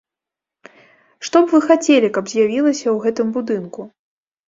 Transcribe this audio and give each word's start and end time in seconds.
Што 1.29 1.37
б 1.45 1.53
вы 1.53 1.59
хацелі, 1.69 2.07
каб 2.17 2.25
з'явілася 2.35 2.87
ў 2.91 2.97
гэтым 3.07 3.27
будынку? 3.41 3.81